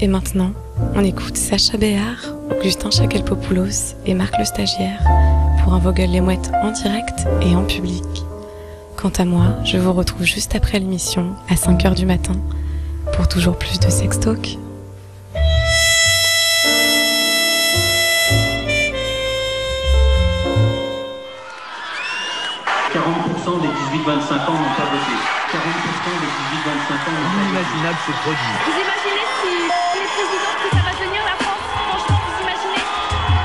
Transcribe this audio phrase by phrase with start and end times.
[0.00, 0.50] Et maintenant,
[0.94, 5.02] on écoute Sacha Béard, Augustin Chakalpopoulos et Marc le Stagiaire
[5.62, 8.04] pour un Vogel les Mouettes en direct et en public.
[8.96, 12.34] Quant à moi, je vous retrouve juste après l'émission à 5h du matin
[13.14, 14.58] pour toujours plus de sex talk.
[23.60, 25.33] des 18-25 ans n'ont pas voté.
[25.54, 28.54] 40% des 18-25 ans n'ont pas Inimaginable ce produit.
[28.66, 29.54] Vous imaginez si
[29.94, 32.82] les présidents que ça va tenir la France Franchement, vous imaginez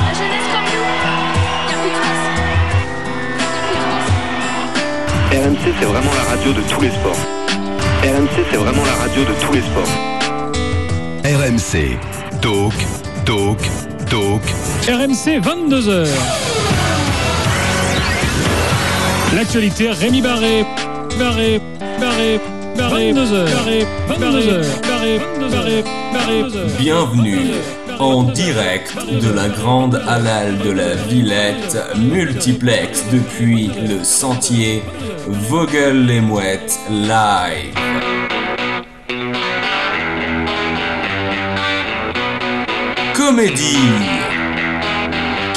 [0.00, 0.88] La jeunesse comme nous
[1.64, 2.24] Il n'y a plus de trace.
[3.60, 5.44] Il n'y a plus de trace.
[5.44, 7.22] RMC, c'est vraiment la radio de tous les sports.
[8.02, 9.92] RMC, c'est vraiment la radio de tous les sports.
[11.24, 11.98] RMC.
[12.40, 12.72] Talk,
[13.26, 13.60] talk,
[14.08, 14.42] talk.
[14.88, 16.08] RMC 22h.
[19.34, 20.64] L'actualité, Rémi Barré,
[21.18, 21.60] Barré,
[22.00, 22.40] Barré,
[22.76, 26.76] Barré, 22h, Barré, 22h, Barré, 22h, Barré, 22h.
[26.78, 27.38] Bienvenue
[27.98, 34.82] en direct de la grande halal de la Villette, multiplex depuis le sentier
[35.26, 37.74] Vogel les Mouettes live.
[43.14, 43.76] Comédie,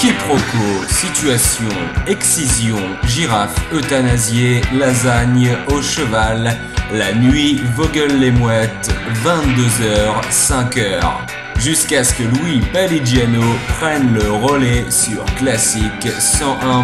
[0.01, 1.69] quiproquo, situation,
[2.07, 6.57] excision, girafe euthanasiée, lasagne au cheval,
[6.91, 8.89] la nuit Vogel les Mouettes,
[9.23, 11.01] 22h, 5h.
[11.59, 13.43] Jusqu'à ce que Louis Paligiano
[13.79, 16.83] prenne le relais sur Classique 101.1.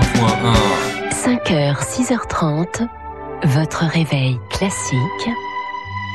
[1.09, 2.87] 5h, 6h30,
[3.45, 5.31] votre réveil classique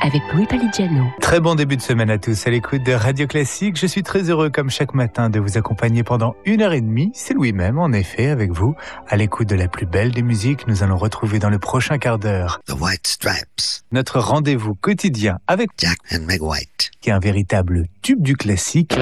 [0.03, 1.05] avec Louis Paligiano.
[1.21, 3.79] Très bon début de semaine à tous à l'écoute de Radio Classique.
[3.79, 7.13] Je suis très heureux comme chaque matin de vous accompagner pendant une heure et demie.
[7.15, 8.75] C'est Louis même en effet avec vous
[9.09, 10.67] à l'écoute de la plus belle des musiques.
[10.67, 15.71] Nous allons retrouver dans le prochain quart d'heure The White Stripes, notre rendez-vous quotidien avec
[15.79, 16.91] Jack and Meg White.
[17.01, 18.97] qui est un véritable tube du classique.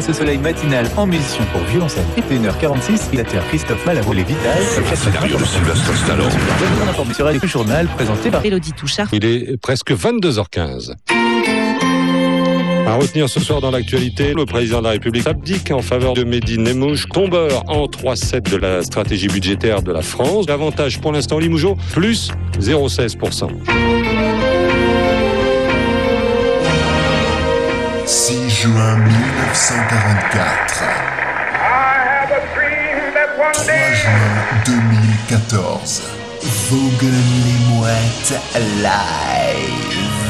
[0.00, 4.62] Ce soleil matinal en mission pour violoncelle, 21h46, pilateur Christophe Malavo les Vital.
[4.94, 6.30] Scénario de Sylvester Stallone.
[7.14, 9.08] Sur le journal présenté par Elodie Touchard.
[9.12, 10.94] Il est presque 22h15.
[12.86, 16.24] À retenir ce soir dans l'actualité, le président de la République abdique en faveur de
[16.24, 20.46] Mehdi Nemouche, tombeur en 3-7 de la stratégie budgétaire de la France.
[20.48, 24.51] L'avantage pour l'instant Limougeau, plus 0,16%.
[28.62, 30.84] Juin 1944.
[33.34, 33.52] 3
[33.92, 36.02] juin 2014.
[36.70, 38.34] Vogel les Mouettes
[38.76, 40.22] live.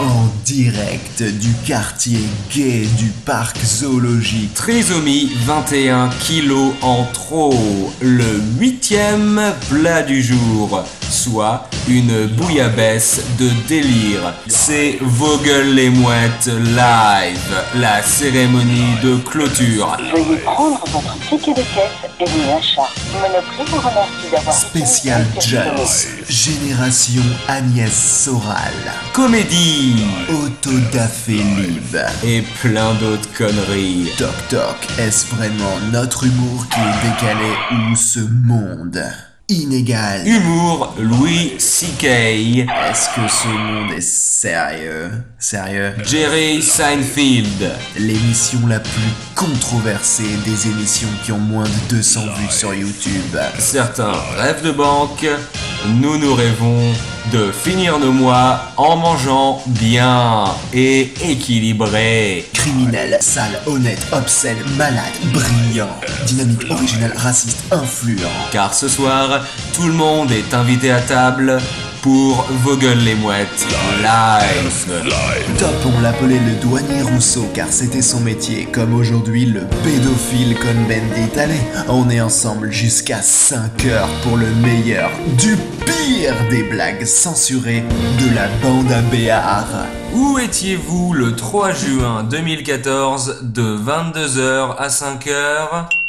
[0.00, 4.54] En direct du quartier gay du parc zoologique.
[4.54, 7.54] Trisomie 21 kilos en trop,
[8.00, 14.34] le huitième plat du jour, soit une bouillabaisse de délire.
[14.46, 19.96] C'est Vogel les Mouettes live, la cérémonie de clôture.
[20.12, 22.90] Veuillez prendre votre ticket de caisse et vos achats.
[23.12, 26.08] Monoprix vous remercie d'avoir Spécial Jazz.
[26.28, 27.92] Génération Agnès
[28.24, 28.72] Soral.
[29.12, 32.04] Comédie Autodafé Live.
[32.24, 34.10] et plein d'autres conneries.
[34.18, 37.50] Toc Toc, est-ce vraiment notre humour qui est décalé
[37.92, 39.02] ou ce monde?
[39.48, 42.04] Inégal Humour Louis C.K.
[42.04, 45.10] Est-ce que ce monde est sérieux?
[45.38, 45.94] Sérieux?
[46.04, 47.72] Jerry Seinfeld.
[47.96, 53.38] L'émission la plus controversée des émissions qui ont moins de 200 vues sur YouTube.
[53.58, 55.26] Certains rêvent de banque,
[55.86, 56.92] nous nous rêvons
[57.32, 62.48] de finir nos mois en mangeant bien et équilibré.
[62.52, 65.94] Criminel, sale, honnête, obscène, malade, brillant,
[66.26, 68.28] dynamique, original, raciste, influent.
[68.52, 69.44] Car ce soir,
[69.74, 71.58] tout le monde est invité à table
[72.02, 73.66] pour Vogel les Mouettes
[74.02, 75.58] live.
[75.58, 81.38] Top, on l'appelait le douanier Rousseau car c'était son métier, comme aujourd'hui le pédophile Cohn-Bendit.
[81.38, 87.84] Allez, on est ensemble jusqu'à 5 heures pour le meilleur, du pire des blagues censurées
[88.20, 89.66] de la bande à Béar.
[90.14, 96.07] Où étiez-vous le 3 juin 2014 de 22h à 5h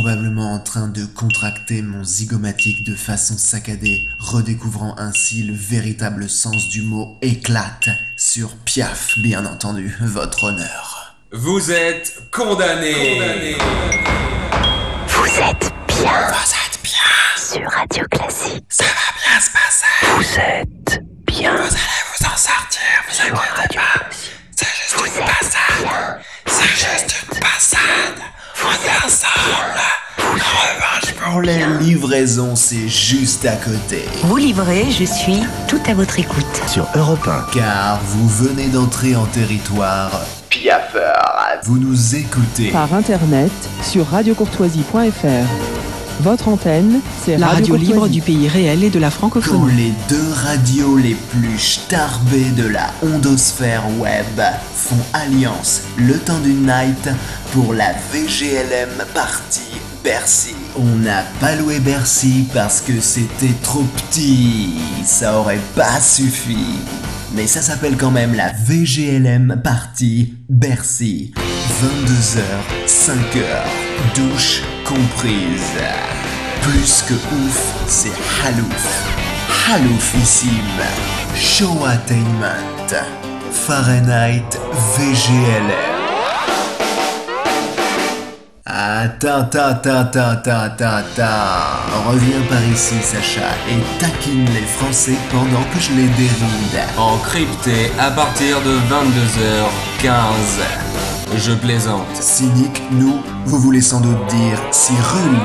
[0.00, 6.70] Probablement en train de contracter mon zygomatique de façon saccadée, redécouvrant ainsi le véritable sens
[6.70, 11.16] du mot éclate sur Piaf, bien entendu, votre honneur.
[11.32, 13.18] Vous êtes condamné.
[15.06, 18.64] Vous êtes bien Vous êtes bien, sur Radio Classique.
[18.70, 20.16] ça va bien se passer.
[20.16, 23.98] Vous êtes bien Vous allez vous en sortir, vous sur inquiétez Radio pas.
[23.98, 24.30] Classique.
[24.56, 25.82] C'est juste Vous une êtes passade.
[25.82, 28.29] bien C'est juste une passade.
[28.70, 29.80] On est ensemble.
[31.24, 34.04] Pour les livraisons, c'est juste à côté.
[34.22, 36.62] Vous livrez, je suis tout à votre écoute.
[36.68, 37.46] Sur Europe 1.
[37.52, 40.20] Car vous venez d'entrer en territoire
[40.50, 41.36] piaffeur.
[41.64, 42.70] Vous nous écoutez.
[42.70, 43.52] Par internet
[43.82, 45.79] sur radiocourtoisie.fr.
[46.20, 49.72] Votre antenne, c'est la radio, Radio libre du pays réel et de la Quand francophonie.
[49.74, 54.26] les deux radios les plus starbées de la ondosphère web
[54.74, 57.08] font alliance le temps d'une night
[57.52, 60.54] pour la VGLM partie Bercy.
[60.76, 64.74] On n'a pas loué Bercy parce que c'était trop petit.
[65.06, 66.58] Ça aurait pas suffi.
[67.34, 71.32] Mais ça s'appelle quand même la VGLM partie Bercy.
[71.80, 72.42] 22h,
[72.86, 73.40] 5h,
[74.14, 75.78] douche comprise.
[76.62, 78.86] Plus que ouf, c'est halouf.
[79.68, 80.82] Haloufissime.
[81.36, 82.90] Show Attainment.
[83.52, 84.58] Fahrenheit
[84.96, 85.70] VGLM.
[88.66, 92.08] Attends, attends, attends, attends, attends.
[92.08, 96.80] Reviens par ici, Sacha, et taquine les Français pendant que je les déride.
[96.98, 100.89] Encrypté à partir de 22h15.
[101.36, 102.14] Je plaisante.
[102.14, 105.40] Cynique, nous, vous voulez sans doute dire Cyrulnik,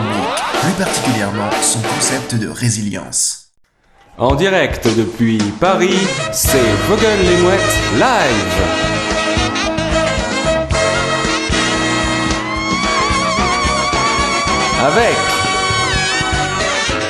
[0.61, 3.49] plus particulièrement son concept de résilience.
[4.17, 5.97] En direct depuis Paris,
[6.33, 7.59] c'est Vogel les Mouettes
[7.93, 8.51] live.
[14.81, 15.15] Avec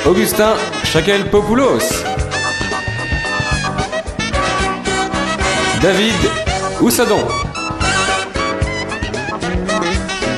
[0.06, 1.78] Augustin Chakel-Popoulos,
[5.80, 6.14] David
[6.80, 7.26] Houssadon,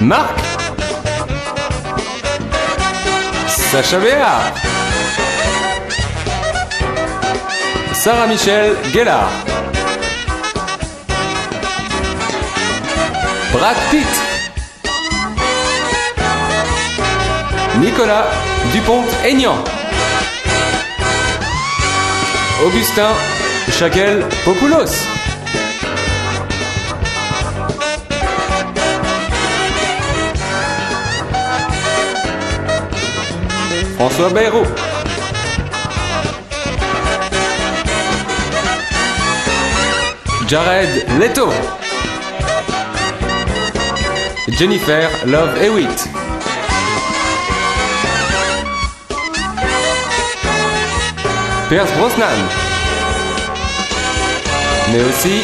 [0.00, 0.38] Marc,
[3.48, 4.54] Sacha Béard,
[7.92, 9.28] Sarah Michel Guélard.
[13.52, 14.06] Brad Pitt.
[17.80, 18.26] Nicolas
[18.72, 19.56] Dupont-Aignan.
[22.64, 23.10] Augustin
[23.70, 25.17] Chakel Popoulos.
[40.48, 41.52] Jared Leto.
[44.58, 46.08] Jennifer Love Hewitt.
[51.68, 52.38] Pierce Brosnan.
[54.90, 55.42] Mais aussi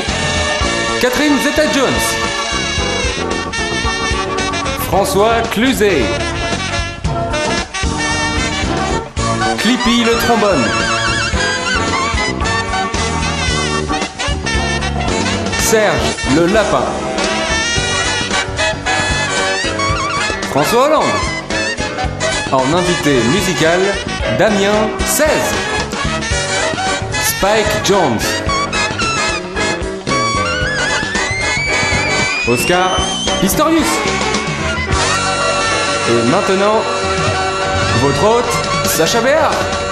[1.01, 2.17] Catherine Zeta-Jones.
[4.89, 6.34] François Cluzet.
[9.65, 10.63] Clippy le trombone.
[15.59, 15.95] Serge
[16.37, 16.85] le lapin.
[20.51, 21.05] François Hollande.
[22.53, 23.81] En invité musical,
[24.39, 25.29] Damien 16.
[27.23, 28.21] Spike Jones.
[32.49, 32.99] Oscar
[33.41, 33.89] Pistorius.
[36.11, 36.83] Et maintenant,
[38.03, 38.64] votre hôte,
[38.97, 39.84] Sacha Béard.